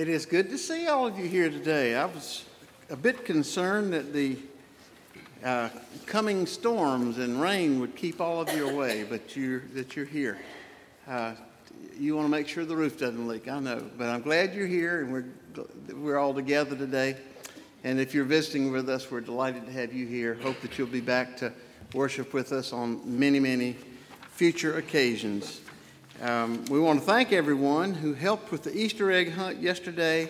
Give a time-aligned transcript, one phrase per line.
[0.00, 1.94] It is good to see all of you here today.
[1.94, 2.46] I was
[2.88, 4.38] a bit concerned that the
[5.44, 5.68] uh,
[6.06, 10.38] coming storms and rain would keep all of you away, but you're, that you're here.
[11.06, 11.34] Uh,
[11.98, 14.66] you want to make sure the roof doesn't leak, I know, but I'm glad you're
[14.66, 15.26] here and we're,
[15.94, 17.18] we're all together today.
[17.84, 20.32] And if you're visiting with us, we're delighted to have you here.
[20.32, 21.52] Hope that you'll be back to
[21.92, 23.76] worship with us on many, many
[24.30, 25.60] future occasions.
[26.20, 30.28] Um, we want to thank everyone who helped with the Easter egg hunt yesterday.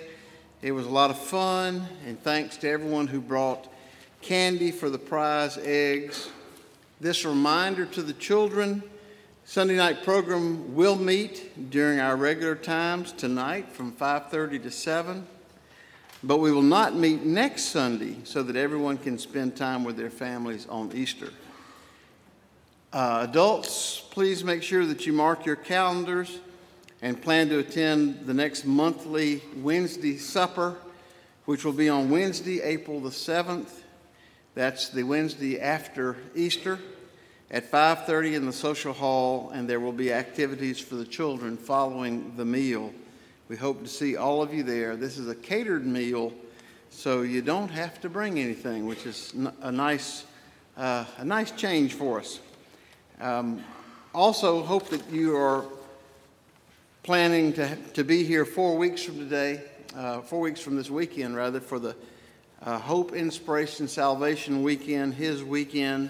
[0.62, 3.66] It was a lot of fun, and thanks to everyone who brought
[4.22, 6.30] candy for the prize eggs.
[7.00, 8.84] This reminder to the children
[9.44, 15.26] Sunday night program will meet during our regular times tonight from 5:30 to 7.
[16.22, 20.10] But we will not meet next Sunday so that everyone can spend time with their
[20.10, 21.30] families on Easter.
[22.92, 26.40] Uh, adults, please make sure that you mark your calendars
[27.02, 30.76] and plan to attend the next monthly Wednesday supper,
[31.44, 33.70] which will be on Wednesday, April the 7th.
[34.56, 36.80] That's the Wednesday after Easter
[37.48, 42.32] at 5:30 in the social hall and there will be activities for the children following
[42.36, 42.92] the meal.
[43.48, 44.96] We hope to see all of you there.
[44.96, 46.32] This is a catered meal,
[46.90, 50.24] so you don't have to bring anything, which is a nice,
[50.76, 52.40] uh, a nice change for us.
[53.20, 53.62] Um,
[54.14, 55.66] also, hope that you are
[57.02, 59.60] planning to, to be here four weeks from today,
[59.94, 61.94] uh, four weeks from this weekend, rather, for the
[62.62, 65.12] uh, Hope, Inspiration, Salvation Weekend.
[65.12, 66.08] His weekend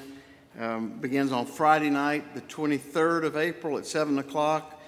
[0.61, 4.81] um, begins on Friday night, the 23rd of April at 7 o'clock,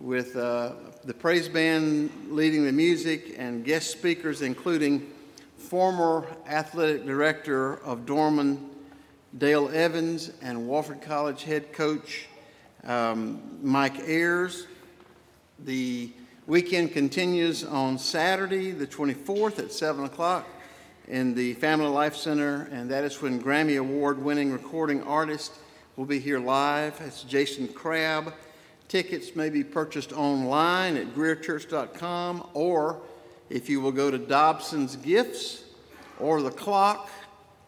[0.00, 0.72] with uh,
[1.04, 5.10] the praise band leading the music and guest speakers, including
[5.56, 8.69] former athletic director of Dorman
[9.38, 12.26] Dale Evans and Wofford College head coach
[12.82, 14.66] um, Mike Ayers.
[15.60, 16.10] The
[16.48, 20.48] weekend continues on Saturday, the 24th at 7 o'clock
[21.06, 25.52] in the Family Life Center, and that is when Grammy Award winning recording artist
[25.96, 27.00] will be here live.
[27.00, 28.34] It's Jason Crabb.
[28.88, 33.00] Tickets may be purchased online at greerchurch.com, or
[33.48, 35.62] if you will go to Dobson's Gifts
[36.18, 37.08] or The Clock,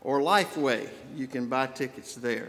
[0.02, 0.88] or Lifeway.
[1.16, 2.48] You can buy tickets there.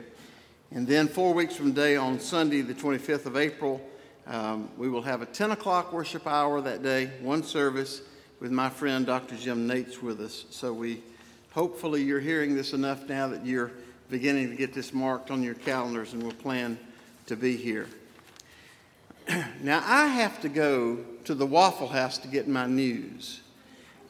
[0.72, 3.80] And then, four weeks from today, on Sunday, the 25th of April,
[4.25, 8.02] um, we will have a 10 o'clock worship hour that day, one service,
[8.40, 9.36] with my friend Dr.
[9.36, 10.46] Jim Nates with us.
[10.50, 11.03] So, we
[11.52, 13.72] hopefully you're hearing this enough now that you're
[14.09, 16.80] beginning to get this marked on your calendars and will plan
[17.28, 17.88] to be here.
[19.62, 23.43] now, I have to go to the Waffle House to get my news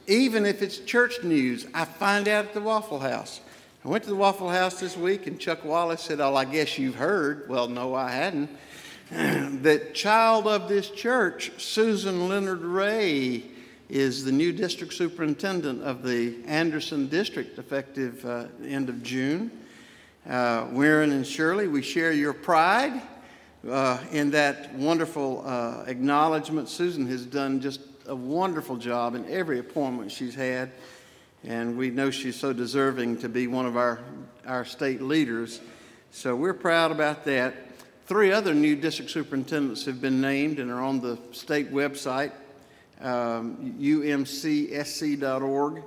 [0.07, 3.41] even if it's church news, I find out at the Waffle House.
[3.85, 6.77] I went to the Waffle House this week, and Chuck Wallace said, Oh, I guess
[6.77, 7.49] you've heard.
[7.49, 8.49] Well, no, I hadn't.
[9.09, 13.43] that child of this church, Susan Leonard Ray,
[13.89, 19.51] is the new district superintendent of the Anderson district effective uh, end of June.
[20.27, 23.01] Uh, Warren and Shirley, we share your pride
[23.69, 26.69] uh, in that wonderful uh, acknowledgement.
[26.69, 30.71] Susan has done just a wonderful job in every appointment she's had,
[31.43, 33.99] and we know she's so deserving to be one of our,
[34.45, 35.61] our state leaders.
[36.11, 37.55] So we're proud about that.
[38.05, 42.31] Three other new district superintendents have been named and are on the state website,
[43.01, 45.83] um, umcsc.org,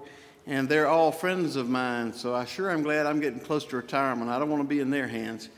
[0.46, 2.12] and they're all friends of mine.
[2.12, 4.30] So I sure am glad I'm getting close to retirement.
[4.30, 5.48] I don't want to be in their hands.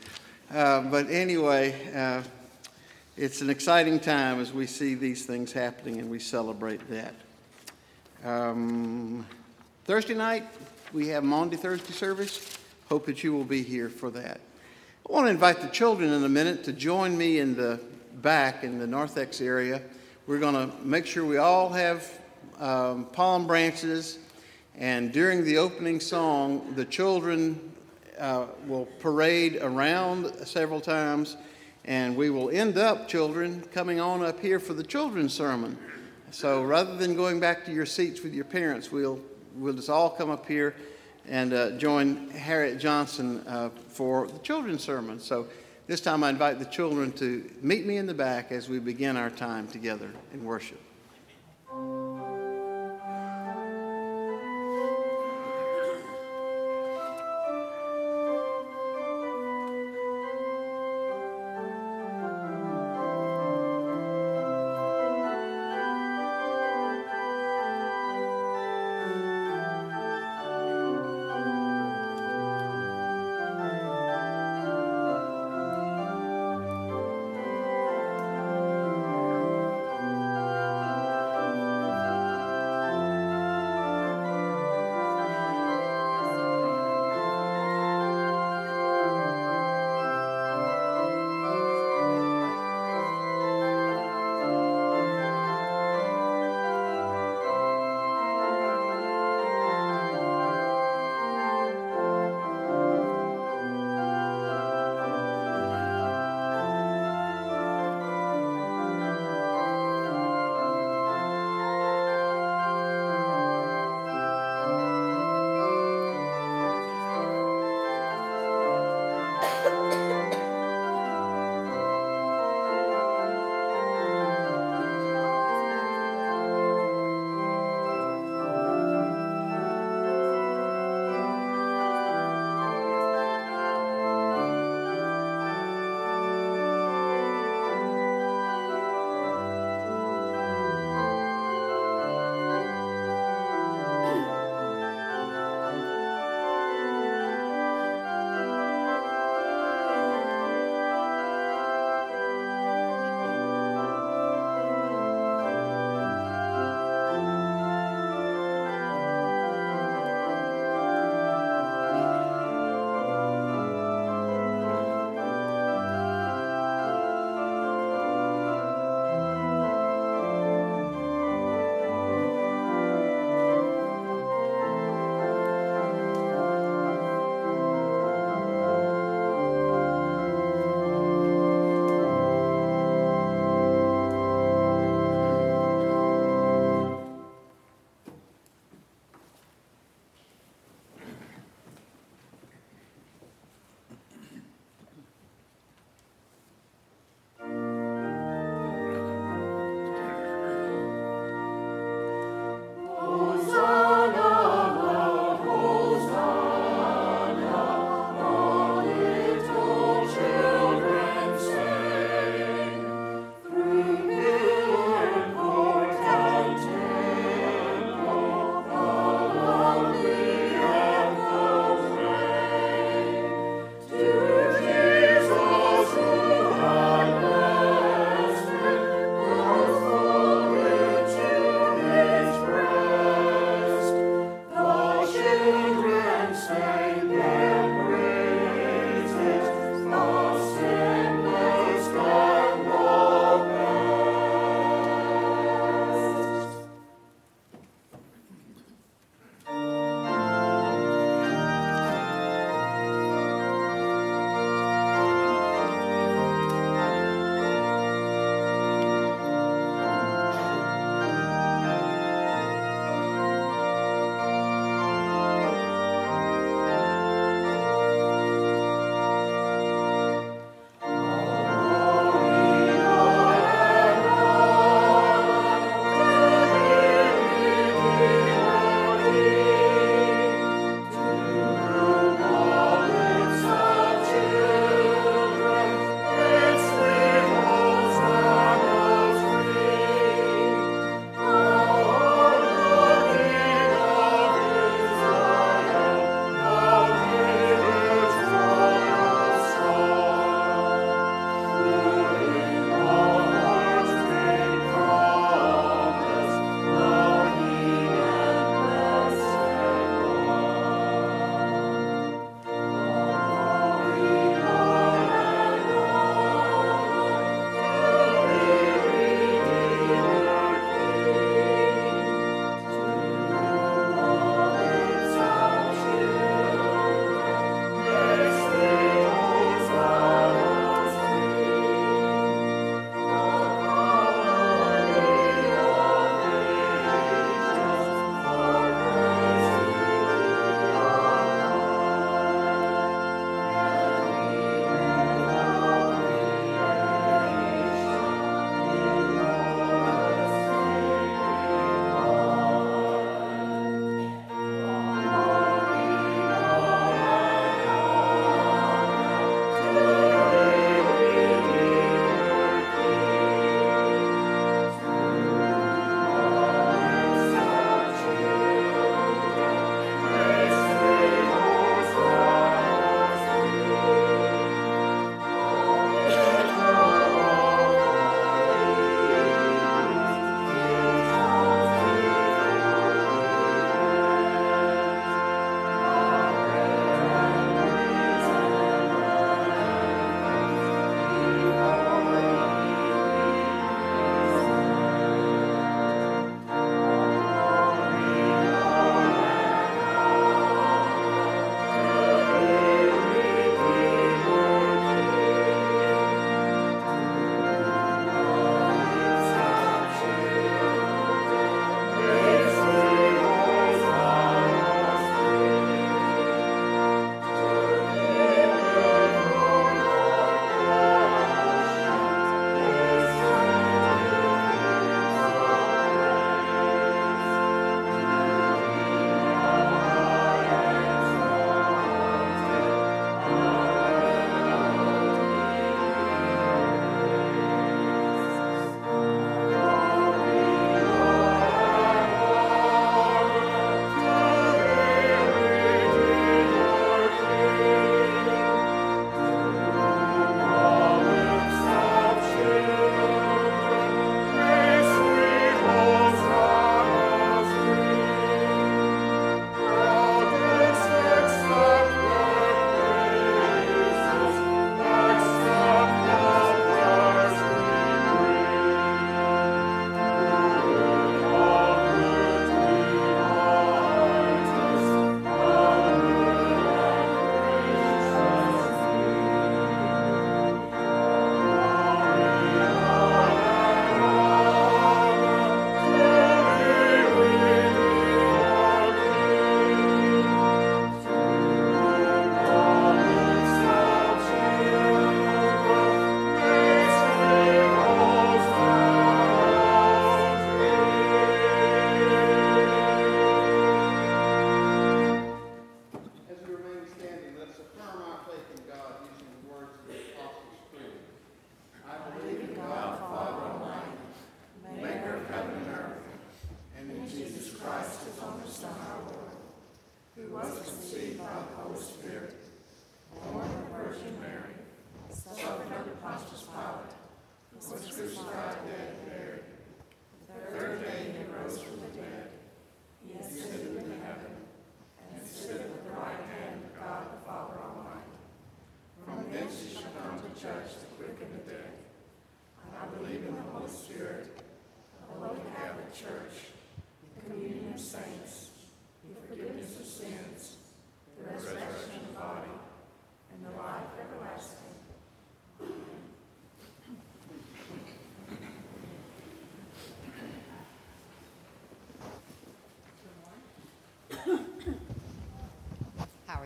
[0.51, 2.23] Uh, but anyway, uh,
[3.21, 7.13] it's an exciting time as we see these things happening and we celebrate that.
[8.23, 9.25] Um,
[9.83, 10.45] Thursday night,
[10.93, 12.57] we have Maundy Thursday service.
[12.87, 14.39] Hope that you will be here for that.
[15.07, 17.81] I want to invite the children in a minute to join me in the
[18.21, 19.81] back in the Narthex area.
[20.25, 22.09] We're going to make sure we all have
[22.57, 24.19] um, palm branches,
[24.77, 27.73] and during the opening song, the children
[28.17, 31.35] uh, will parade around several times
[31.89, 35.75] and we will end up, children, coming on up here for the children's sermon.
[36.29, 39.19] So rather than going back to your seats with your parents, we'll,
[39.55, 40.75] we'll just all come up here
[41.27, 45.19] and uh, join Harriet Johnson uh, for the children's sermon.
[45.19, 45.47] So
[45.87, 49.17] this time I invite the children to meet me in the back as we begin
[49.17, 50.79] our time together in worship.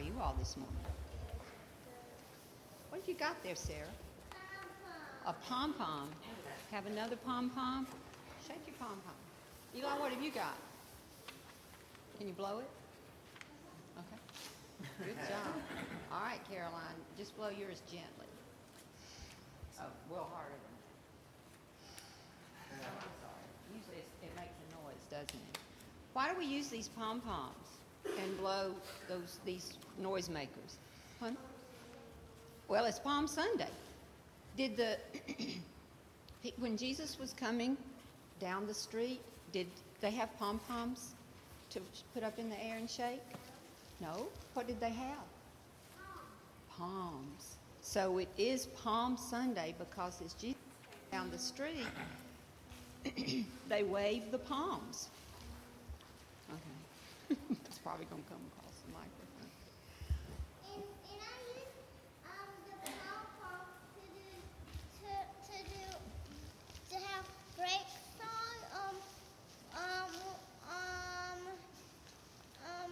[0.04, 0.76] You all this morning?
[2.90, 3.88] What have you got there, Sarah?
[5.26, 6.10] A pom pom.
[6.72, 7.88] Have another pom pom?
[8.46, 9.16] Shake your pom pom.
[9.76, 10.58] Eli, what have you got?
[12.18, 12.70] Can you blow it?
[13.98, 15.06] Okay.
[15.06, 15.54] Good job.
[16.12, 18.28] All right, Caroline, just blow yours gently.
[19.80, 20.74] Oh, well harder than
[22.80, 22.86] that.
[22.86, 23.48] Oh, I'm sorry.
[23.80, 25.58] Usually it makes a noise, doesn't it?
[26.12, 28.72] Why do we use these pom poms and blow
[29.08, 30.78] those these noisemakers?
[31.20, 31.32] Huh?
[32.68, 33.72] Well, it's Palm Sunday.
[34.58, 34.98] Did the
[36.58, 37.78] when Jesus was coming
[38.40, 39.68] down the street, did
[40.02, 41.14] they have pom poms
[41.70, 41.80] to
[42.14, 43.22] put up in the air and shake?
[44.02, 44.28] No.
[44.54, 45.26] What did they have?
[46.78, 47.56] Palms.
[47.82, 50.58] So it is Palm Sunday because as Jesus
[51.12, 51.88] down the street,
[53.70, 55.10] they wave the palms.
[56.50, 57.40] Okay.
[57.84, 59.52] probably to come across the microphone.
[60.72, 61.76] And, and I use
[62.24, 63.68] um, the pom pom
[64.00, 64.32] to do
[65.04, 65.12] to,
[65.52, 65.84] to do
[66.90, 67.26] to have
[67.60, 67.84] break
[68.16, 68.96] song um
[69.76, 70.14] um
[70.72, 71.40] um
[72.64, 72.92] um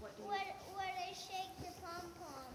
[0.00, 2.48] What do you- where where they shake the pom pom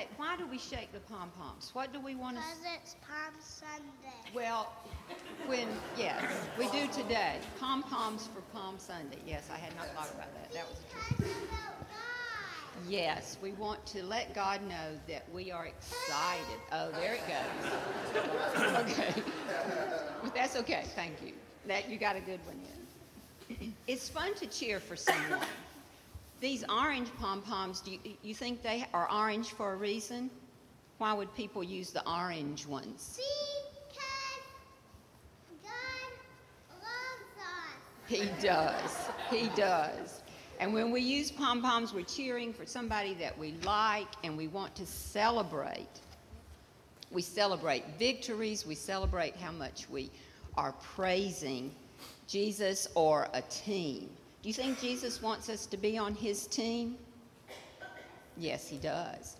[0.00, 0.44] And why do they?
[0.44, 1.70] Why do we shake the pom poms?
[1.74, 2.42] What do we want to?
[2.42, 4.34] because it's Palm Sunday.
[4.34, 4.72] Well,
[5.46, 6.22] when yes,
[6.58, 7.36] we do today.
[7.58, 9.18] Pom poms for Palm Sunday.
[9.26, 10.52] Yes, I had not thought about that.
[10.52, 11.18] That was a trick.
[11.18, 11.86] Because it's God.
[12.88, 16.60] Yes, we want to let God know that we are excited.
[16.72, 17.72] Oh, there it goes.
[18.76, 19.22] Okay.
[20.22, 20.84] But that's okay.
[20.94, 21.32] Thank you.
[21.66, 23.74] That you got a good one in.
[23.86, 25.40] It's fun to cheer for someone.
[26.40, 30.30] These orange pom poms, do you, you think they are orange for a reason?
[30.96, 33.18] Why would people use the orange ones?
[33.74, 38.08] Because God loves us.
[38.08, 39.08] He does.
[39.30, 40.22] He does.
[40.60, 44.48] And when we use pom poms, we're cheering for somebody that we like and we
[44.48, 46.00] want to celebrate.
[47.10, 50.10] We celebrate victories, we celebrate how much we
[50.56, 51.74] are praising
[52.26, 54.10] Jesus or a team.
[54.42, 56.96] Do you think Jesus wants us to be on his team?
[58.38, 59.36] Yes, he does.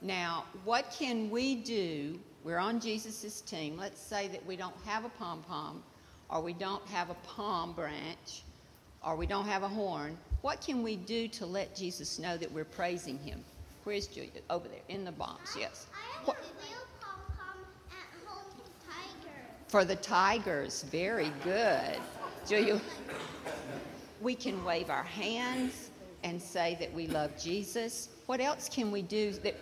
[0.00, 2.20] Now, what can we do?
[2.44, 3.76] We're on Jesus' team.
[3.76, 5.82] Let's say that we don't have a pom pom,
[6.28, 8.44] or we don't have a palm branch,
[9.04, 10.16] or we don't have a horn.
[10.42, 13.42] What can we do to let Jesus know that we're praising him?
[13.82, 14.30] Where's Julia?
[14.50, 15.86] Over there, in the box, yes.
[15.92, 19.34] I have What- a real pom pom at home for Tiger.
[19.68, 21.98] For the Tigers, very good.
[22.46, 22.80] Julia,
[24.24, 25.90] we can wave our hands
[26.24, 28.08] and say that we love Jesus.
[28.24, 29.54] What else can we do that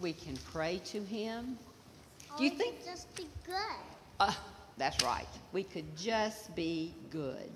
[0.00, 1.56] we can pray to him?
[2.36, 3.54] Do you think- just be good?
[4.18, 4.34] Uh,
[4.76, 5.28] that's right.
[5.52, 7.52] We could just be good.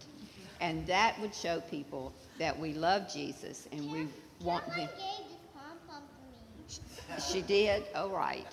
[0.61, 4.09] And that would show people that we love Jesus and we
[4.41, 4.77] want them.
[4.77, 6.03] gave this pom pom
[6.69, 7.21] to me.
[7.21, 7.83] She did?
[7.97, 8.47] All right.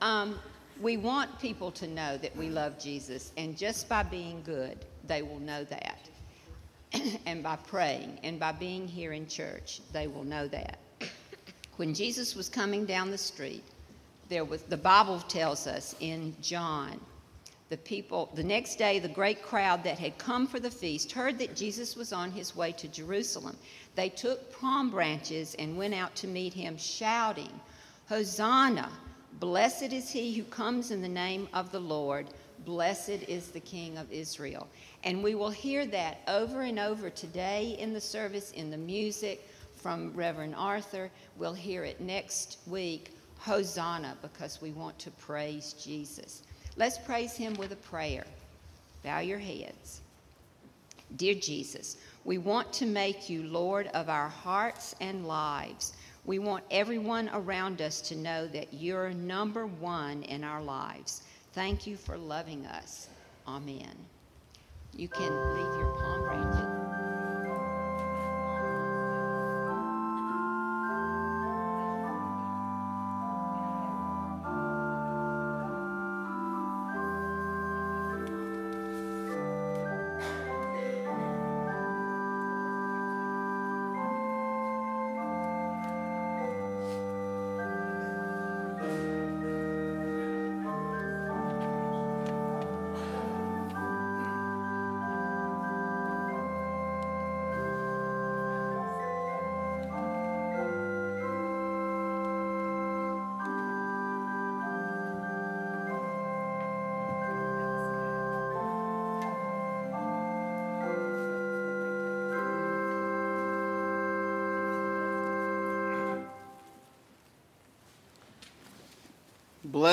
[0.00, 0.38] Um,
[0.80, 5.22] we want people to know that we love Jesus, and just by being good, they
[5.22, 6.09] will know that.
[7.26, 10.78] and by praying and by being here in church, they will know that.
[11.76, 13.64] When Jesus was coming down the street,
[14.28, 17.00] there was the Bible tells us in John,
[17.70, 21.38] the people the next day the great crowd that had come for the feast heard
[21.38, 23.56] that Jesus was on his way to Jerusalem.
[23.94, 27.60] They took palm branches and went out to meet him shouting,
[28.08, 28.90] Hosanna!
[29.38, 32.26] Blessed is he who comes in the name of the Lord.
[32.64, 34.68] Blessed is the King of Israel.
[35.04, 39.46] And we will hear that over and over today in the service, in the music
[39.76, 41.10] from Reverend Arthur.
[41.36, 43.10] We'll hear it next week.
[43.38, 46.42] Hosanna, because we want to praise Jesus.
[46.76, 48.26] Let's praise him with a prayer.
[49.02, 50.02] Bow your heads.
[51.16, 55.94] Dear Jesus, we want to make you Lord of our hearts and lives.
[56.26, 61.22] We want everyone around us to know that you're number one in our lives.
[61.52, 63.08] Thank you for loving us.
[63.46, 63.96] Amen.
[64.96, 66.79] You can leave your palm branches.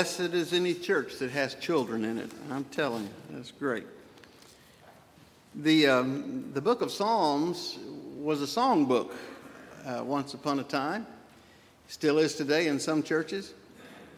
[0.08, 2.32] Blessed is any church that has children in it.
[2.50, 3.84] I'm telling you, that's great.
[5.54, 7.78] The, um, the book of Psalms
[8.15, 9.13] was a song book
[9.86, 11.06] uh, once upon a time,
[11.89, 13.54] still is today in some churches.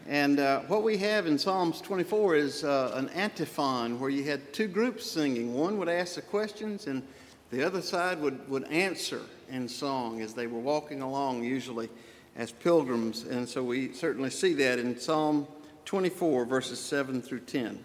[0.06, 4.52] And uh, what we have in Psalms 24 is uh, an antiphon where you had
[4.52, 5.54] two groups singing.
[5.54, 7.02] One would ask the questions, and
[7.50, 11.88] the other side would, would answer in song as they were walking along, usually
[12.36, 13.24] as pilgrims.
[13.24, 15.48] And so we certainly see that in Psalm
[15.90, 17.84] 24, verses 7 through 10.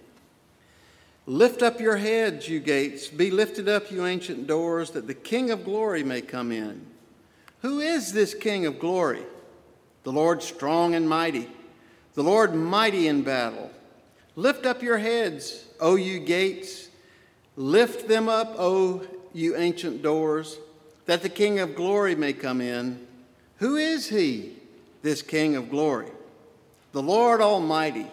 [1.25, 3.07] Lift up your heads, you gates.
[3.07, 6.85] Be lifted up, you ancient doors, that the King of glory may come in.
[7.63, 9.23] Who is this King of glory?
[10.03, 11.49] The Lord strong and mighty,
[12.13, 13.71] the Lord mighty in battle.
[14.35, 16.89] Lift up your heads, O you gates.
[17.55, 19.01] Lift them up, O
[19.33, 20.59] you ancient doors,
[21.07, 23.07] that the King of glory may come in.
[23.57, 24.57] Who is he,
[25.01, 26.11] this King of glory?
[26.95, 28.07] The Lord Almighty.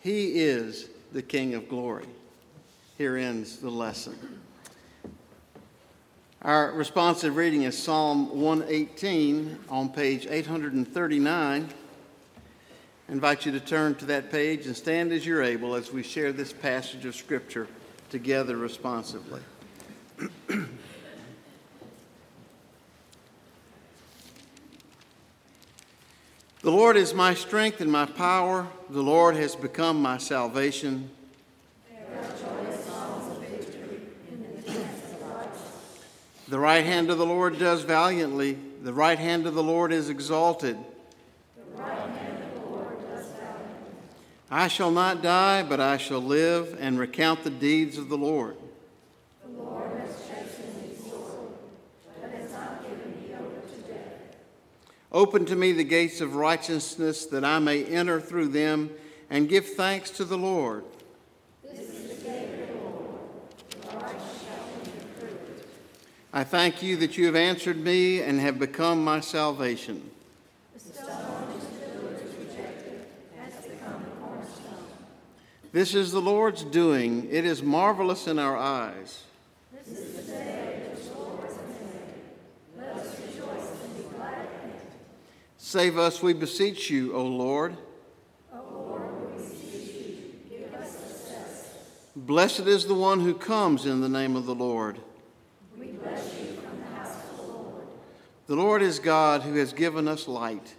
[0.00, 2.04] He is the King of glory.
[2.98, 4.18] Here ends the lesson.
[6.42, 11.68] Our responsive reading is Psalm 118 on page 839.
[13.08, 16.02] I invite you to turn to that page and stand as you're able as we
[16.02, 17.66] share this passage of Scripture
[18.10, 19.40] together responsively.
[26.68, 28.68] The Lord is my strength and my power.
[28.90, 31.08] The Lord has become my salvation.
[36.46, 38.58] The right hand of the Lord does valiantly.
[38.82, 40.76] The right hand of the Lord is exalted.
[41.74, 41.96] Right
[42.66, 42.98] Lord.
[44.50, 48.58] I shall not die, but I shall live and recount the deeds of the Lord.
[49.42, 51.48] The Lord has chastened me sore,
[52.20, 54.36] but has not given me over to death.
[55.10, 58.90] Open to me the gates of righteousness, that I may enter through them
[59.30, 60.84] and give thanks to the Lord.
[61.64, 62.30] This is the
[62.82, 63.18] Lord.
[66.32, 70.10] I thank you that you have answered me and have become my salvation.
[72.38, 73.06] Rejected,
[73.62, 74.04] become
[75.72, 77.28] this is the Lord's doing.
[77.30, 79.22] It is marvelous in our eyes.
[79.72, 82.22] This is the day which the Lord has made.
[82.78, 84.82] Let us rejoice and be glad in it.
[85.60, 87.76] Save us, we beseech you, O Lord.
[88.54, 91.74] O Lord, we beseech you, give us success.
[92.14, 94.98] Blessed is the one who comes in the name of the Lord.
[98.46, 100.74] The Lord is God who has given us light.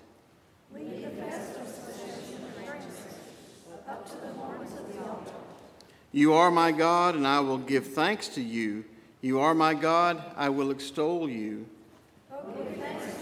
[0.74, 3.16] We confess our possession of righteousness
[3.88, 5.34] up to the horns of the altar.
[6.12, 8.86] You are my God, and I will give thanks to you.
[9.22, 11.68] You are my God, I will extol you.
[12.32, 13.19] Oh, give thanks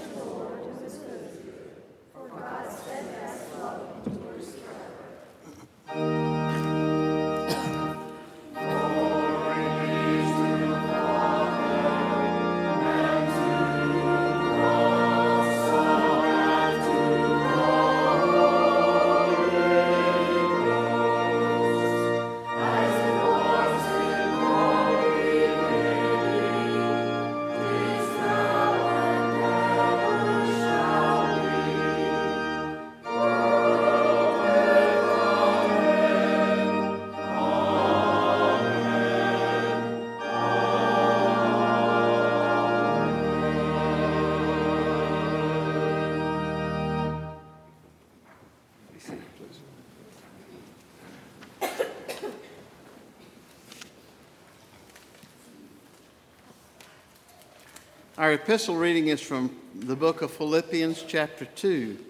[58.17, 62.03] Our epistle reading is from the book of Philippians, chapter 2,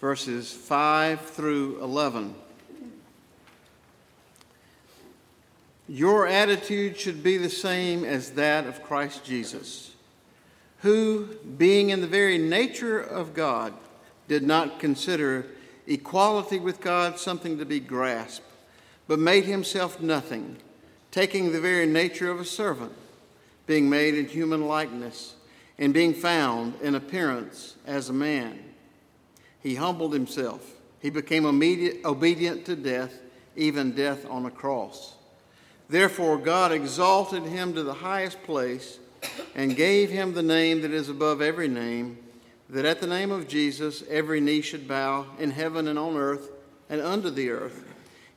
[0.00, 2.34] verses 5 through 11.
[5.86, 9.94] Your attitude should be the same as that of Christ Jesus,
[10.78, 11.26] who,
[11.58, 13.74] being in the very nature of God,
[14.28, 15.44] did not consider
[15.86, 18.50] equality with God something to be grasped,
[19.06, 20.56] but made himself nothing,
[21.10, 22.94] taking the very nature of a servant
[23.66, 25.34] being made in human likeness,
[25.78, 28.58] and being found in appearance as a man.
[29.60, 30.74] He humbled himself.
[31.00, 33.20] He became obedient to death,
[33.56, 35.14] even death on a cross.
[35.88, 38.98] Therefore, God exalted him to the highest place
[39.54, 42.18] and gave him the name that is above every name,
[42.70, 46.50] that at the name of Jesus every knee should bow in heaven and on earth
[46.88, 47.84] and under the earth,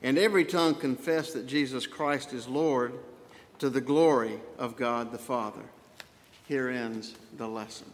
[0.02, 2.92] and every tongue confess that Jesus Christ is Lord
[3.58, 5.62] to the glory of God the Father.
[6.46, 7.90] Here ends the lesson.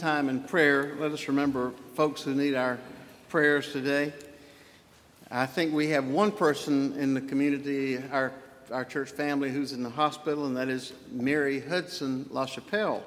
[0.00, 2.78] Time in prayer, let us remember folks who need our
[3.28, 4.14] prayers today.
[5.30, 8.32] I think we have one person in the community, our,
[8.70, 13.02] our church family, who's in the hospital, and that is Mary Hudson LaChapelle.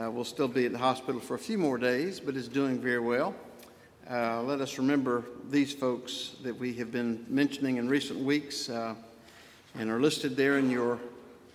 [0.00, 2.78] Uh, will still be at the hospital for a few more days, but is doing
[2.78, 3.34] very well.
[4.10, 8.94] Uh, let us remember these folks that we have been mentioning in recent weeks uh,
[9.78, 10.98] and are listed there in your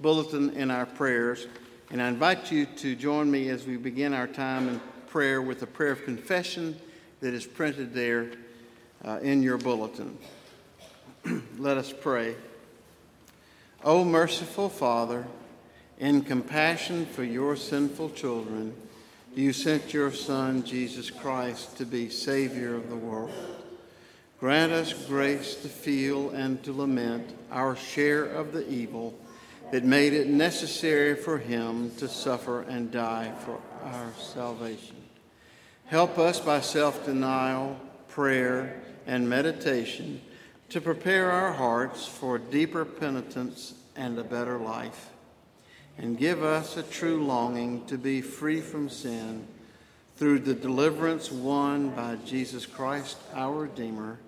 [0.02, 1.48] bulletin in our prayers.
[1.92, 5.62] And I invite you to join me as we begin our time in prayer with
[5.62, 6.80] a prayer of confession
[7.20, 8.32] that is printed there
[9.04, 10.18] uh, in your bulletin.
[11.58, 12.36] Let us pray.
[13.84, 15.28] O merciful Father,
[16.00, 18.74] in compassion for your sinful children,
[19.36, 23.34] you sent your Son, Jesus Christ, to be Savior of the world.
[24.40, 29.14] Grant us grace to feel and to lament our share of the evil
[29.72, 34.96] that made it necessary for him to suffer and die for our salvation.
[35.86, 40.22] Help us by self denial, prayer, and meditation
[40.70, 45.12] to prepare our hearts for deeper penitence and a better life
[45.98, 49.46] and give us a true longing to be free from sin
[50.16, 54.20] through the deliverance won by Jesus Christ, our Redeemer.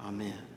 [0.00, 0.49] Amen.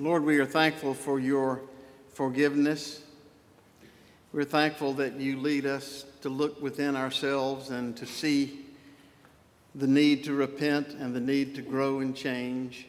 [0.00, 1.60] Lord, we are thankful for your
[2.12, 3.02] forgiveness.
[4.32, 8.64] We're thankful that you lead us to look within ourselves and to see
[9.74, 12.86] the need to repent and the need to grow and change.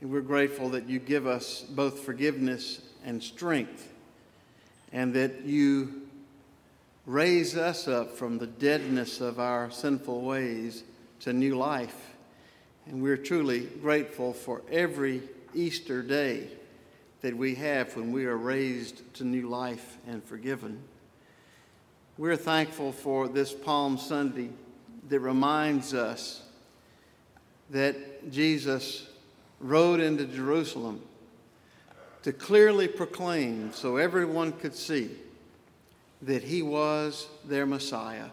[0.00, 3.92] And we're grateful that you give us both forgiveness and strength,
[4.92, 6.02] and that you
[7.06, 10.84] raise us up from the deadness of our sinful ways
[11.20, 12.14] to new life.
[12.86, 15.22] And we're truly grateful for every
[15.54, 16.48] Easter day
[17.20, 20.82] that we have when we are raised to new life and forgiven.
[22.18, 24.50] We're thankful for this Palm Sunday
[25.08, 26.42] that reminds us
[27.70, 29.06] that Jesus
[29.60, 31.00] rode into Jerusalem
[32.22, 35.10] to clearly proclaim so everyone could see
[36.22, 38.28] that he was their Messiah.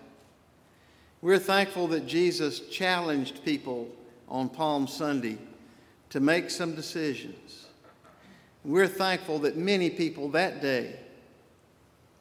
[1.22, 3.88] We're thankful that Jesus challenged people
[4.28, 5.38] on Palm Sunday
[6.12, 7.67] to make some decisions.
[8.63, 10.97] We're thankful that many people that day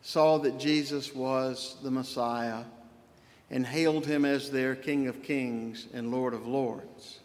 [0.01, 2.63] saw that Jesus was the Messiah
[3.51, 7.19] and hailed him as their King of Kings and Lord of Lords.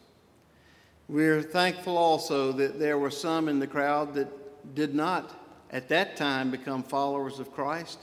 [1.07, 5.33] We're thankful also that there were some in the crowd that did not
[5.71, 7.99] at that time become followers of Christ.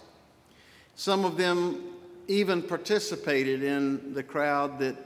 [0.94, 1.82] Some of them
[2.28, 4.96] even participated in the crowd that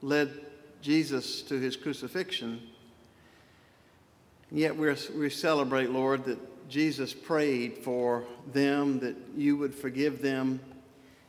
[0.00, 0.49] led
[0.82, 2.60] Jesus to his crucifixion.
[4.50, 10.60] Yet we we celebrate, Lord, that Jesus prayed for them, that you would forgive them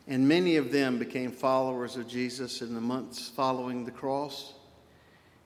[0.07, 4.53] and many of them became followers of Jesus in the months following the cross.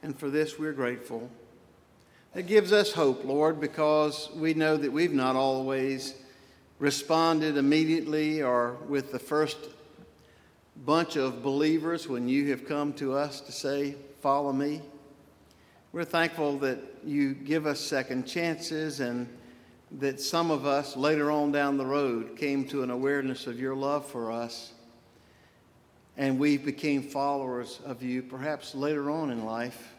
[0.02, 1.30] And for this, we're grateful.
[2.34, 6.16] It gives us hope, Lord, because we know that we've not always
[6.80, 9.58] responded immediately or with the first
[10.84, 14.82] bunch of believers when you have come to us to say, Follow me.
[15.92, 19.28] We're thankful that you give us second chances and
[20.00, 23.76] that some of us later on down the road came to an awareness of your
[23.76, 24.74] love for us
[26.18, 29.94] and we became followers of you perhaps later on in life.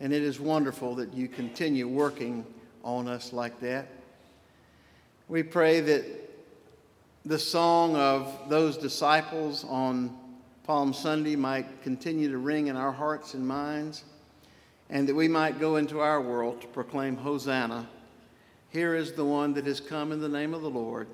[0.00, 2.44] And it is wonderful that you continue working
[2.82, 3.88] on us like that.
[5.28, 6.29] We pray that
[7.24, 10.16] the song of those disciples on
[10.64, 14.04] Palm Sunday might continue to ring in our hearts and minds,
[14.88, 17.88] and that we might go into our world to proclaim Hosanna
[18.70, 21.08] here is the one that has come in the name of the Lord.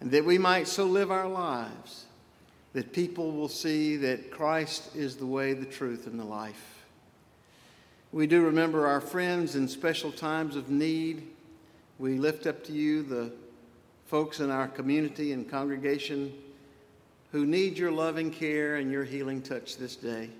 [0.00, 2.04] And that we might so live our lives
[2.74, 6.84] that people will see that Christ is the way, the truth, and the life.
[8.12, 11.26] We do remember our friends in special times of need.
[11.98, 13.32] We lift up to you the
[14.08, 16.32] folks in our community and congregation
[17.30, 20.30] who need your loving care and your healing touch this day.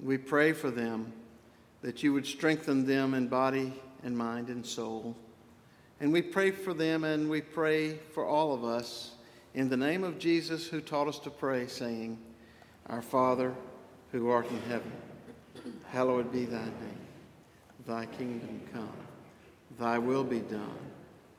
[0.00, 1.12] We pray for them
[1.82, 5.14] that you would strengthen them in body and mind and soul.
[6.00, 9.16] And we pray for them and we pray for all of us
[9.52, 12.18] in the name of Jesus who taught us to pray, saying,
[12.86, 13.52] Our Father,
[14.12, 14.92] who art in heaven,
[15.88, 17.06] hallowed be thy name.
[17.86, 18.88] Thy kingdom come,
[19.78, 20.91] thy will be done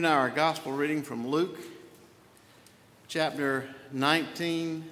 [0.00, 1.58] Here now our gospel reading from Luke
[3.06, 4.82] chapter 19,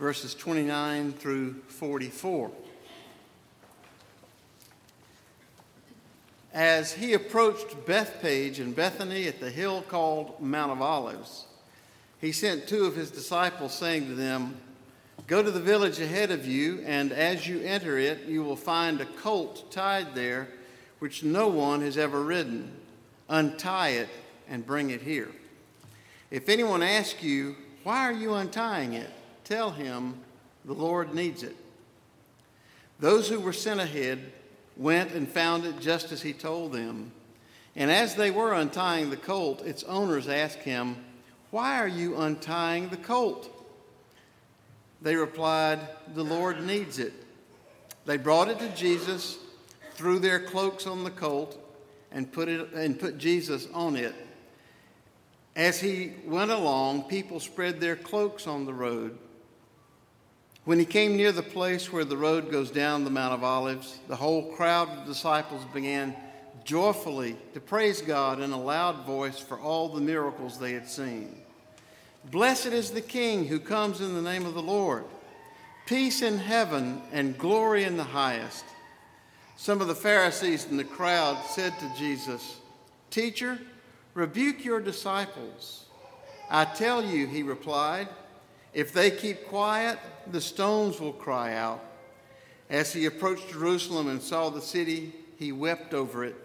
[0.00, 2.50] verses 29 through 44.
[6.52, 11.46] As he approached Bethphage and Bethany at the hill called Mount of Olives,
[12.20, 14.56] he sent two of his disciples, saying to them,
[15.28, 19.00] Go to the village ahead of you, and as you enter it, you will find
[19.00, 20.48] a colt tied there,
[20.98, 22.72] which no one has ever ridden.
[23.28, 24.08] Untie it
[24.48, 25.30] and bring it here.
[26.30, 29.10] If anyone asks you, Why are you untying it?
[29.44, 30.14] tell him,
[30.64, 31.56] The Lord needs it.
[32.98, 34.32] Those who were sent ahead
[34.76, 37.12] went and found it just as he told them.
[37.74, 40.96] And as they were untying the colt, its owners asked him,
[41.50, 43.52] Why are you untying the colt?
[45.02, 45.80] They replied,
[46.14, 47.12] The Lord needs it.
[48.06, 49.38] They brought it to Jesus,
[49.92, 51.60] threw their cloaks on the colt,
[52.12, 54.14] and put, it, and put Jesus on it.
[55.54, 59.18] As he went along, people spread their cloaks on the road.
[60.64, 63.98] When he came near the place where the road goes down the Mount of Olives,
[64.08, 66.14] the whole crowd of disciples began
[66.64, 71.40] joyfully to praise God in a loud voice for all the miracles they had seen.
[72.30, 75.04] Blessed is the King who comes in the name of the Lord.
[75.86, 78.64] Peace in heaven and glory in the highest.
[79.56, 82.56] Some of the Pharisees in the crowd said to Jesus,
[83.10, 83.58] Teacher,
[84.14, 85.86] rebuke your disciples.
[86.50, 88.08] I tell you, he replied,
[88.76, 89.98] if they keep quiet,
[90.30, 91.82] the stones will cry out.
[92.68, 96.36] As he approached Jerusalem and saw the city, he wept over it.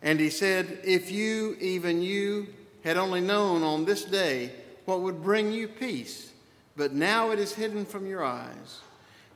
[0.00, 2.46] And he said, If you, even you,
[2.82, 4.52] had only known on this day
[4.86, 6.32] what would bring you peace,
[6.76, 8.80] but now it is hidden from your eyes.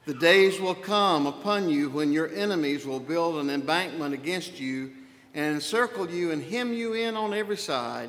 [0.09, 4.93] The days will come upon you when your enemies will build an embankment against you
[5.35, 8.09] and encircle you and hem you in on every side.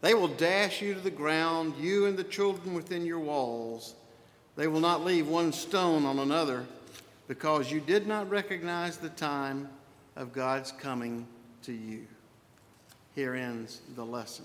[0.00, 3.96] They will dash you to the ground, you and the children within your walls.
[4.54, 6.66] They will not leave one stone on another
[7.26, 9.68] because you did not recognize the time
[10.14, 11.26] of God's coming
[11.64, 12.06] to you.
[13.16, 14.44] Here ends the lesson.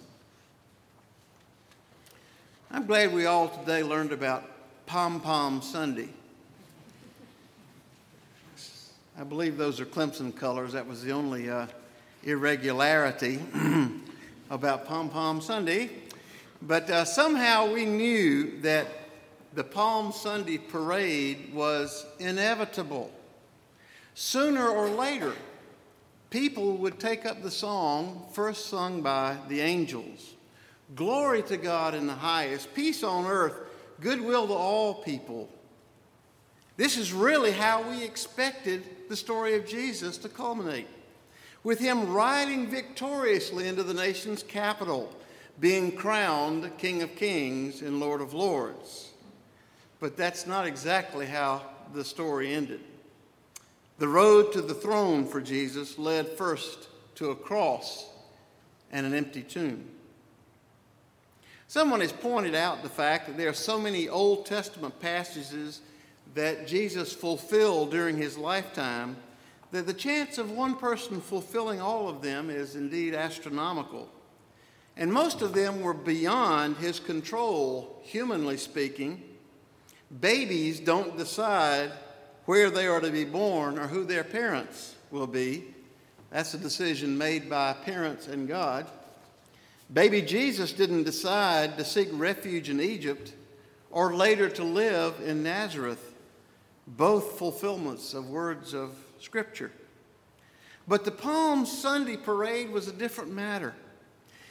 [2.72, 4.44] I'm glad we all today learned about
[4.88, 6.10] Pom Pom Sunday.
[9.20, 10.72] I believe those are Clemson colors.
[10.72, 11.68] That was the only uh,
[12.24, 13.42] irregularity
[14.50, 15.90] about Palm Pom Sunday.
[16.62, 18.88] But uh, somehow we knew that
[19.54, 23.12] the Palm Sunday parade was inevitable.
[24.14, 25.34] Sooner or later,
[26.30, 30.36] people would take up the song first sung by the angels
[30.96, 33.54] Glory to God in the highest, peace on earth,
[34.00, 35.50] goodwill to all people.
[36.80, 40.88] This is really how we expected the story of Jesus to culminate
[41.62, 45.14] with him riding victoriously into the nation's capital,
[45.60, 49.10] being crowned King of Kings and Lord of Lords.
[50.00, 51.64] But that's not exactly how
[51.94, 52.80] the story ended.
[53.98, 58.10] The road to the throne for Jesus led first to a cross
[58.90, 59.84] and an empty tomb.
[61.68, 65.82] Someone has pointed out the fact that there are so many Old Testament passages
[66.36, 69.18] that Jesus fulfilled during his lifetime
[69.72, 74.10] that the chance of one person fulfilling all of them is indeed astronomical.
[74.98, 79.24] And most of them were beyond his control, humanly speaking.
[80.20, 81.92] Babies don't decide
[82.46, 85.64] where they are to be born or who their parents will be.
[86.32, 88.88] That's a decision made by parents and God.
[89.92, 93.34] Baby Jesus didn't decide to seek refuge in Egypt
[93.92, 96.09] or later to live in Nazareth,
[96.98, 99.72] both fulfillments of words of Scripture.
[100.88, 103.76] But the Palm Sunday parade was a different matter.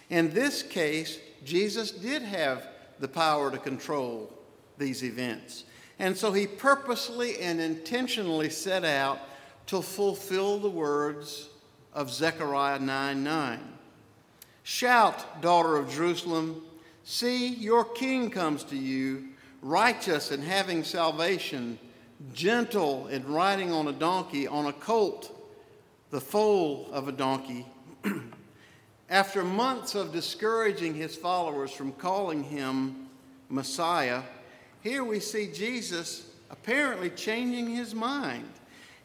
[0.09, 2.67] In this case, Jesus did have
[3.01, 4.33] the power to control
[4.79, 5.65] these events.
[5.99, 9.19] And so he purposely and intentionally set out
[9.67, 11.49] to fulfill the words
[11.93, 13.61] of Zechariah 9 9.
[14.63, 16.63] Shout, daughter of Jerusalem,
[17.03, 19.29] see, your king comes to you,
[19.63, 21.79] righteous and having salvation
[22.33, 25.35] gentle and riding on a donkey, on a colt,
[26.11, 27.67] the foal of a donkey.
[29.11, 33.09] After months of discouraging his followers from calling him
[33.49, 34.23] Messiah,
[34.83, 38.49] here we see Jesus apparently changing his mind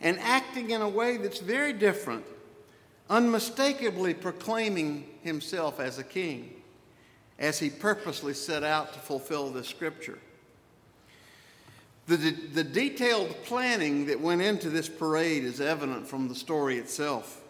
[0.02, 2.26] and acting in a way that's very different,
[3.10, 6.54] unmistakably proclaiming himself as a king,
[7.40, 10.20] as he purposely set out to fulfill this scripture.
[12.06, 17.42] The, the detailed planning that went into this parade is evident from the story itself.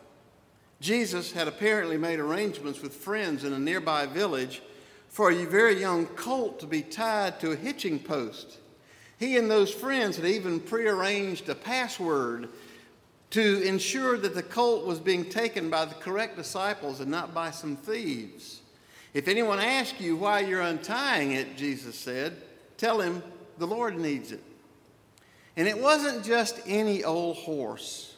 [0.80, 4.62] Jesus had apparently made arrangements with friends in a nearby village
[5.10, 8.58] for a very young colt to be tied to a hitching post.
[9.18, 12.50] He and those friends had even prearranged a password
[13.32, 17.50] to ensure that the colt was being taken by the correct disciples and not by
[17.50, 18.62] some thieves.
[19.14, 22.36] If anyone asks you why you're untying it, Jesus said,
[22.78, 23.24] tell him
[23.58, 24.42] the Lord needs it.
[25.56, 28.16] And it wasn't just any old horse,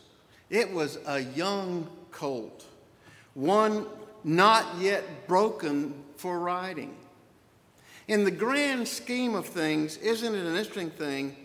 [0.49, 2.65] it was a young colt,
[3.33, 3.87] one
[4.23, 6.95] not yet broken for riding.
[8.07, 11.35] In the grand scheme of things, isn't it an interesting thing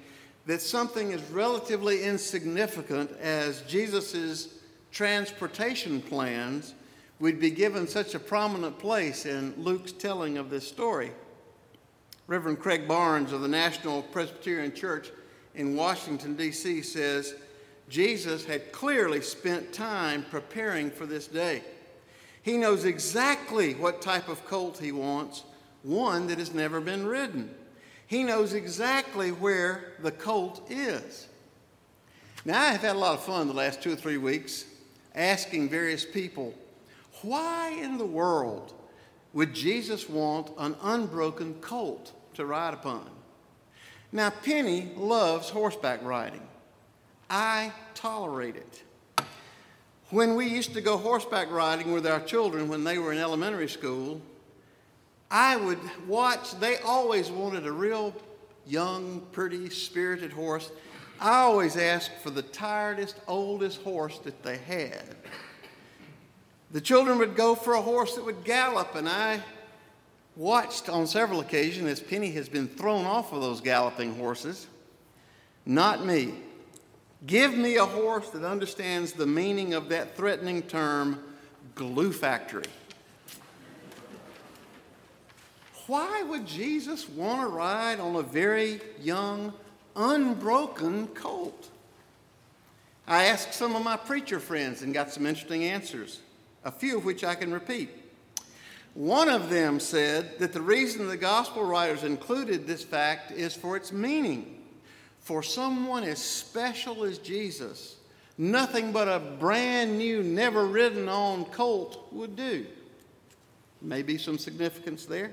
[0.47, 4.49] that something as relatively insignificant as Jesus'
[4.93, 6.75] transportation plans
[7.19, 11.13] would be given such a prominent place in Luke's telling of this story?
[12.31, 15.11] Reverend Craig Barnes of the National Presbyterian Church
[15.57, 17.35] in Washington, D.C., says
[17.89, 21.65] Jesus had clearly spent time preparing for this day.
[22.45, 25.43] He knows exactly what type of colt he wants,
[25.83, 27.53] one that has never been ridden.
[28.07, 31.27] He knows exactly where the colt is.
[32.45, 34.67] Now, I have had a lot of fun the last two or three weeks
[35.17, 36.55] asking various people,
[37.23, 38.73] why in the world
[39.33, 43.09] would Jesus want an unbroken colt to ride upon?
[44.13, 46.43] Now, Penny loves horseback riding.
[47.29, 48.83] I tolerate it.
[50.11, 53.69] When we used to go horseback riding with our children when they were in elementary
[53.69, 54.21] school,
[55.31, 55.79] I would
[56.09, 58.13] watch, they always wanted a real
[58.67, 60.73] young, pretty, spirited horse.
[61.21, 65.15] I always asked for the tiredest, oldest horse that they had.
[66.73, 69.41] The children would go for a horse that would gallop, and I
[70.41, 74.67] watched on several occasions as Penny has been thrown off of those galloping horses.
[75.67, 76.33] Not me.
[77.27, 81.23] Give me a horse that understands the meaning of that threatening term,
[81.75, 82.65] glue factory.
[85.87, 89.53] Why would Jesus want to ride on a very young,
[89.95, 91.69] unbroken colt?
[93.07, 96.21] I asked some of my preacher friends and got some interesting answers,
[96.65, 98.00] a few of which I can repeat.
[98.95, 103.77] One of them said that the reason the gospel writers included this fact is for
[103.77, 104.57] its meaning.
[105.21, 107.97] For someone as special as Jesus,
[108.37, 112.67] nothing but a brand new, never ridden on colt would do.
[113.81, 115.33] Maybe some significance there.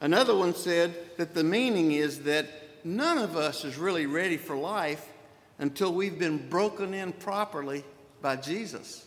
[0.00, 2.46] Another one said that the meaning is that
[2.84, 5.06] none of us is really ready for life
[5.58, 7.84] until we've been broken in properly
[8.20, 9.06] by Jesus.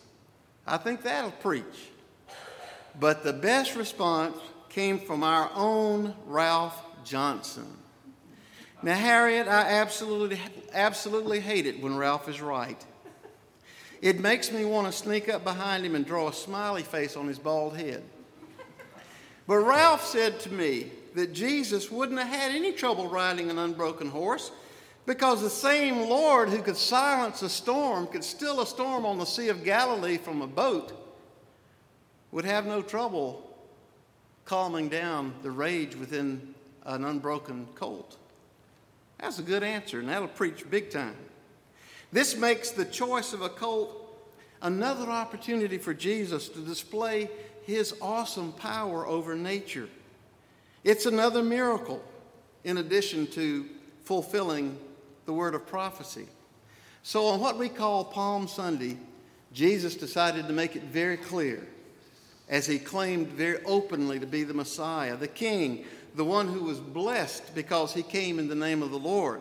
[0.66, 1.90] I think that'll preach.
[3.00, 4.36] But the best response
[4.68, 7.66] came from our own Ralph Johnson.
[8.82, 10.40] Now, Harriet, I absolutely,
[10.72, 12.84] absolutely hate it when Ralph is right.
[14.00, 17.26] It makes me want to sneak up behind him and draw a smiley face on
[17.26, 18.04] his bald head.
[19.48, 24.10] But Ralph said to me that Jesus wouldn't have had any trouble riding an unbroken
[24.10, 24.52] horse
[25.06, 29.24] because the same Lord who could silence a storm, could still a storm on the
[29.24, 30.92] Sea of Galilee from a boat,
[32.32, 33.44] would have no trouble
[34.44, 36.54] calming down the rage within
[36.84, 38.16] an unbroken colt.
[39.18, 41.16] That's a good answer, and that'll preach big time.
[42.12, 44.04] This makes the choice of a colt
[44.62, 47.28] another opportunity for Jesus to display
[47.64, 49.88] his awesome power over nature.
[50.84, 52.02] It's another miracle
[52.64, 53.66] in addition to
[54.04, 54.78] fulfilling
[55.26, 56.26] the word of prophecy.
[57.02, 58.96] So, on what we call Palm Sunday,
[59.52, 61.66] Jesus decided to make it very clear
[62.48, 65.84] as he claimed very openly to be the Messiah, the King,
[66.14, 69.40] the one who was blessed because he came in the name of the Lord.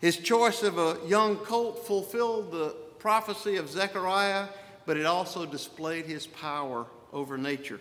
[0.00, 4.48] His choice of a young colt fulfilled the prophecy of Zechariah,
[4.86, 7.80] but it also displayed his power over nature.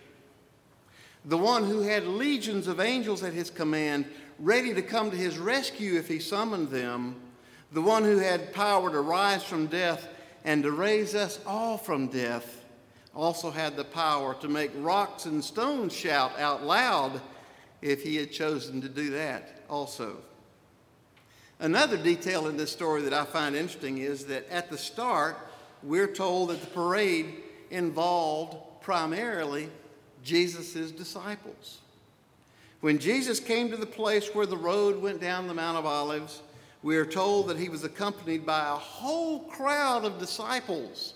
[1.25, 4.05] The one who had legions of angels at his command,
[4.39, 7.15] ready to come to his rescue if he summoned them.
[7.71, 10.07] The one who had power to rise from death
[10.43, 12.60] and to raise us all from death,
[13.15, 17.21] also had the power to make rocks and stones shout out loud
[17.81, 20.17] if he had chosen to do that also.
[21.59, 25.37] Another detail in this story that I find interesting is that at the start,
[25.83, 29.69] we're told that the parade involved primarily
[30.23, 31.79] Jesus' disciples.
[32.79, 36.41] When Jesus came to the place where the road went down the Mount of Olives,
[36.81, 41.13] we are told that he was accompanied by a whole crowd of disciples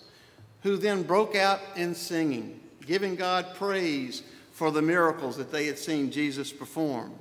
[0.66, 5.78] who then broke out in singing, giving God praise for the miracles that they had
[5.78, 7.13] seen Jesus perform.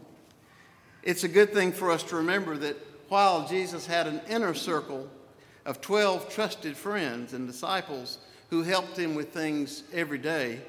[1.03, 2.79] It's a good thing for us to remember that
[3.11, 5.11] while Jesus had an inner circle
[5.67, 8.17] of 12 trusted friends and disciples
[8.49, 10.63] who helped him with things every day,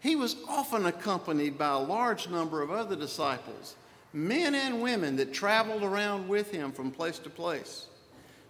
[0.00, 3.76] he was often accompanied by a large number of other disciples,
[4.12, 7.86] men and women that traveled around with him from place to place.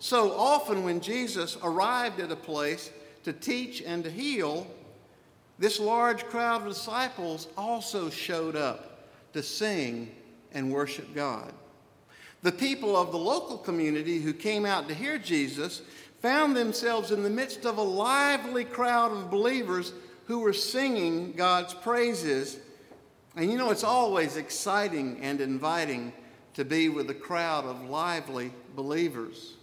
[0.01, 2.91] So often, when Jesus arrived at a place
[3.25, 4.67] to teach and to heal,
[5.59, 10.11] this large crowd of disciples also showed up to sing
[10.53, 11.53] and worship God.
[12.43, 15.83] The people of the local community who came out to hear Jesus
[16.21, 19.93] found themselves in the midst of a lively crowd of believers
[20.27, 22.59] who were singing God's praises.
[23.37, 26.13] And you know, it's always exciting and inviting
[26.55, 29.55] to be with a crowd of lively believers.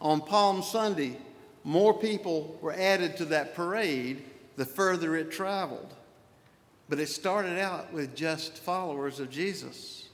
[0.00, 1.16] On Palm Sunday,
[1.66, 4.22] more people were added to that parade
[4.54, 5.92] the further it traveled.
[6.88, 10.08] But it started out with just followers of Jesus.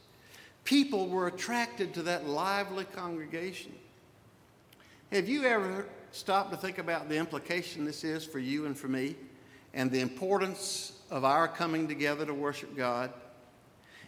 [0.64, 3.70] People were attracted to that lively congregation.
[5.12, 8.88] Have you ever stopped to think about the implication this is for you and for
[8.88, 9.14] me
[9.74, 13.12] and the importance of our coming together to worship God?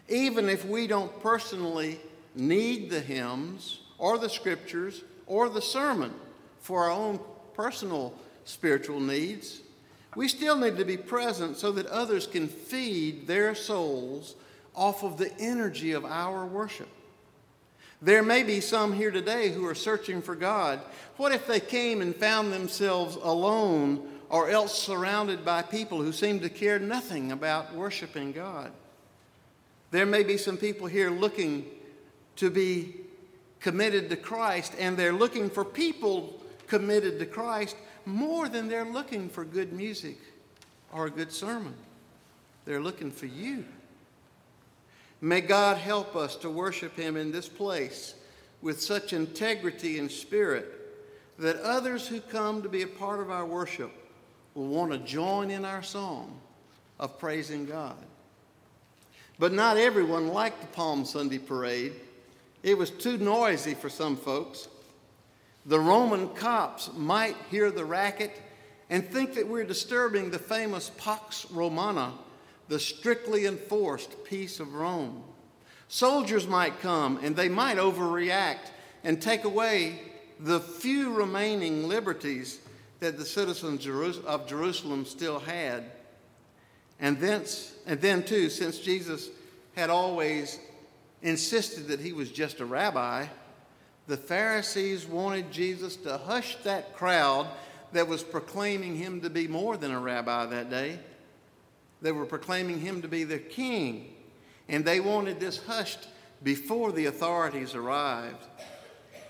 [0.09, 2.01] Even if we don't personally
[2.35, 6.15] need the hymns or the scriptures or the sermon
[6.61, 7.21] for our own
[7.55, 9.61] personal spiritual needs,
[10.15, 14.37] we still need to be present so that others can feed their souls
[14.75, 16.89] off of the energy of our worship.
[18.03, 20.81] There may be some here today who are searching for God.
[21.17, 26.41] What if they came and found themselves alone or else surrounded by people who seem
[26.41, 28.73] to care nothing about worshiping God?
[29.91, 31.65] There may be some people here looking
[32.37, 32.95] to be
[33.61, 39.29] committed to Christ, and they're looking for people committed to Christ more than they're looking
[39.29, 40.19] for good music
[40.93, 41.75] or a good sermon.
[42.65, 43.65] They're looking for you.
[45.21, 48.15] May God help us to worship Him in this place
[48.63, 50.67] with such integrity and spirit
[51.39, 53.91] that others who come to be a part of our worship
[54.55, 56.39] will want to join in our song
[57.01, 57.97] of praising God.
[59.39, 61.93] But not everyone liked the Palm Sunday parade.
[62.63, 64.69] It was too noisy for some folks.
[65.67, 68.33] The Roman cops might hear the racket
[68.91, 72.13] and think that we're disturbing the famous Pax Romana,
[72.69, 75.23] the strictly enforced peace of Rome.
[75.89, 78.71] Soldiers might come and they might overreact
[79.05, 80.01] and take away
[80.41, 82.61] the few remaining liberties
[83.01, 85.85] that the citizens of Jerusalem still had.
[87.01, 89.29] And, thence, and then, too, since Jesus
[89.77, 90.59] had always
[91.23, 93.27] insisted that he was just a rabbi,
[94.07, 97.47] the Pharisees wanted Jesus to hush that crowd
[97.93, 100.99] that was proclaiming him to be more than a rabbi that day.
[102.03, 104.15] They were proclaiming him to be the king,
[104.69, 106.09] and they wanted this hushed
[106.43, 108.45] before the authorities arrived.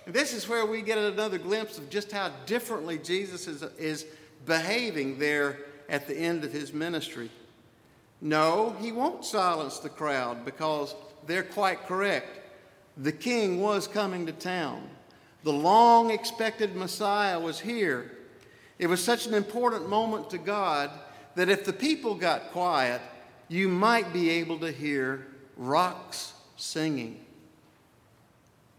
[0.06, 4.06] And this is where we get another glimpse of just how differently Jesus is, is
[4.44, 5.58] behaving there
[5.88, 7.30] at the end of his ministry.
[8.20, 10.94] No, he won't silence the crowd because
[11.26, 12.43] they're quite correct
[12.96, 14.88] the king was coming to town.
[15.42, 18.10] The long expected Messiah was here.
[18.78, 20.90] It was such an important moment to God
[21.34, 23.00] that if the people got quiet,
[23.48, 25.26] you might be able to hear
[25.56, 27.24] rocks singing.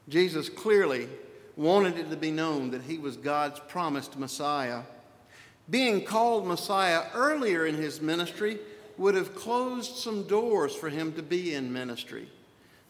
[0.08, 1.08] Jesus clearly
[1.56, 4.82] wanted it to be known that he was God's promised Messiah.
[5.70, 8.60] Being called Messiah earlier in his ministry
[8.98, 12.30] would have closed some doors for him to be in ministry.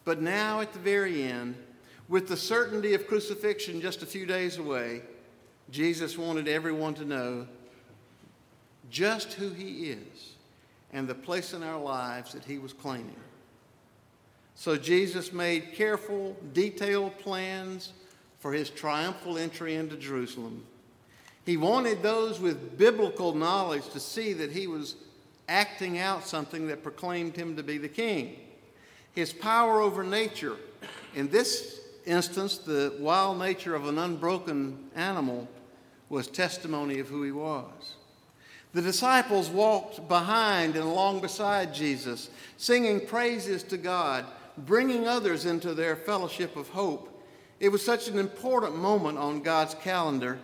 [0.06, 1.56] But now, at the very end,
[2.08, 5.02] with the certainty of crucifixion just a few days away,
[5.68, 7.48] Jesus wanted everyone to know
[8.88, 10.34] just who he is
[10.92, 13.16] and the place in our lives that he was claiming.
[14.54, 17.92] So Jesus made careful, detailed plans
[18.38, 20.64] for his triumphal entry into Jerusalem.
[21.44, 24.94] He wanted those with biblical knowledge to see that he was
[25.48, 28.36] acting out something that proclaimed him to be the king
[29.16, 30.56] his power over nature.
[31.14, 35.48] In this instance, the wild nature of an unbroken animal
[36.08, 37.94] was testimony of who he was.
[38.74, 44.26] The disciples walked behind and along beside Jesus, singing praises to God,
[44.58, 47.24] bringing others into their fellowship of hope.
[47.58, 50.38] It was such an important moment on God's calendar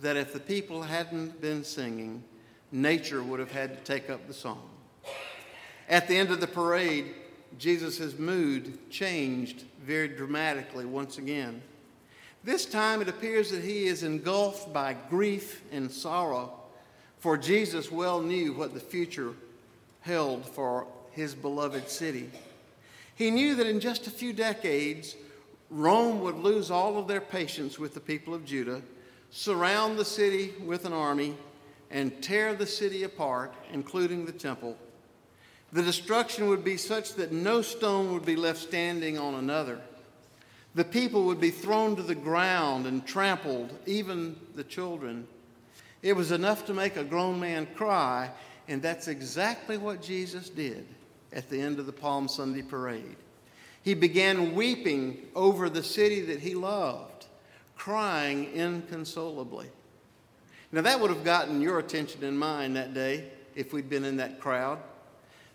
[0.00, 2.22] that if the people hadn't been singing,
[2.70, 4.70] nature would have had to take up the song.
[5.88, 7.14] At the end of the parade,
[7.58, 11.62] Jesus' mood changed very dramatically once again.
[12.44, 16.52] This time it appears that he is engulfed by grief and sorrow,
[17.18, 19.34] for Jesus well knew what the future
[20.00, 22.30] held for his beloved city.
[23.14, 25.14] He knew that in just a few decades,
[25.70, 28.82] Rome would lose all of their patience with the people of Judah,
[29.30, 31.36] surround the city with an army,
[31.90, 34.76] and tear the city apart, including the temple.
[35.72, 39.80] The destruction would be such that no stone would be left standing on another.
[40.74, 45.26] The people would be thrown to the ground and trampled, even the children.
[46.02, 48.30] It was enough to make a grown man cry,
[48.68, 50.86] and that's exactly what Jesus did
[51.32, 53.16] at the end of the Palm Sunday parade.
[53.82, 57.26] He began weeping over the city that he loved,
[57.76, 59.68] crying inconsolably.
[60.70, 64.16] Now, that would have gotten your attention and mine that day if we'd been in
[64.18, 64.78] that crowd.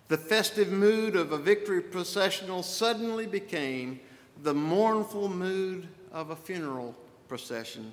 [0.07, 3.99] The festive mood of a victory processional suddenly became
[4.41, 6.95] the mournful mood of a funeral
[7.27, 7.91] procession.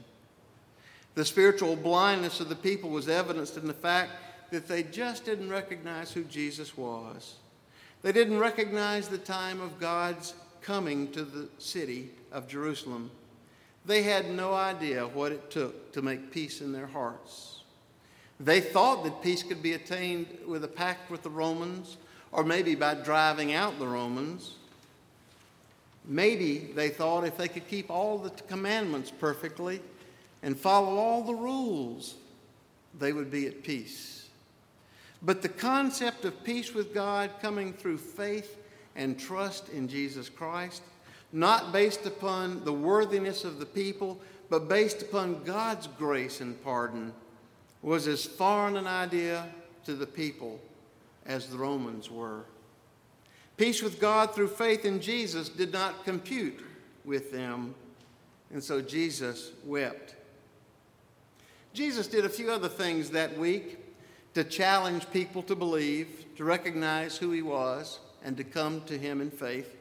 [1.15, 4.13] The spiritual blindness of the people was evidenced in the fact
[4.51, 7.37] that they just didn't recognize who Jesus was.
[8.03, 13.11] They didn't recognize the time of God's coming to the city of Jerusalem.
[13.87, 17.63] They had no idea what it took to make peace in their hearts.
[18.41, 21.99] They thought that peace could be attained with a pact with the Romans,
[22.35, 24.57] or maybe by driving out the Romans.
[26.05, 29.81] Maybe they thought if they could keep all the commandments perfectly
[30.43, 32.17] and follow all the rules,
[32.99, 34.29] they would be at peace.
[35.23, 38.59] But the concept of peace with God coming through faith
[38.97, 40.83] and trust in Jesus Christ,
[41.33, 44.19] not based upon the worthiness of the people,
[44.51, 47.13] but based upon God's grace and pardon,
[47.81, 49.49] was as foreign an idea
[49.85, 50.61] to the people
[51.27, 52.45] as the Romans were.
[53.57, 56.61] Peace with God through faith in Jesus did not compute
[57.05, 57.75] with them,
[58.53, 60.17] and so Jesus wept.
[61.73, 63.79] Jesus did a few other things that week
[64.35, 69.21] to challenge people to believe, to recognize who he was, and to come to him
[69.21, 69.77] in faith.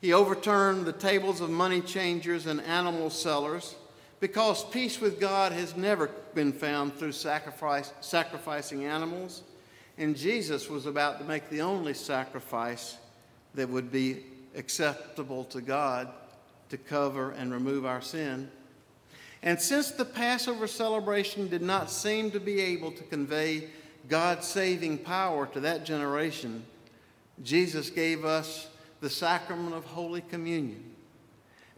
[0.00, 3.74] He overturned the tables of money changers and animal sellers
[4.20, 9.42] because peace with God has never been found through sacrifice, sacrificing animals.
[9.98, 12.98] And Jesus was about to make the only sacrifice
[13.54, 14.24] that would be
[14.54, 16.08] acceptable to God
[16.68, 18.50] to cover and remove our sin.
[19.42, 23.68] And since the Passover celebration did not seem to be able to convey
[24.08, 26.64] God's saving power to that generation,
[27.42, 28.68] Jesus gave us
[29.00, 30.96] the sacrament of Holy Communion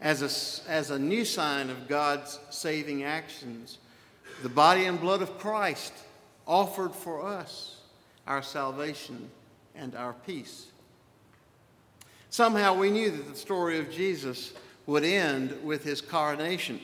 [0.01, 3.77] as a, as a new sign of God's saving actions,
[4.41, 5.93] the body and blood of Christ
[6.47, 7.78] offered for us
[8.29, 9.29] our salvation,
[9.75, 10.67] and our peace.
[12.29, 14.53] Somehow we knew that the story of Jesus
[14.85, 16.79] would end with his coronation.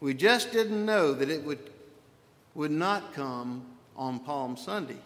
[0.00, 1.70] We just didn't know that it would,
[2.54, 3.66] would not come
[3.96, 4.98] on Palm Sunday,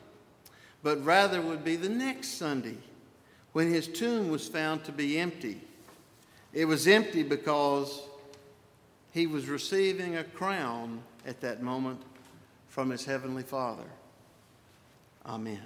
[0.83, 2.77] but rather would be the next Sunday
[3.53, 5.61] when his tomb was found to be empty.
[6.53, 8.03] It was empty because
[9.11, 12.03] he was receiving a crown at that moment
[12.69, 13.85] from his heavenly Father.
[15.31, 15.63] Amen.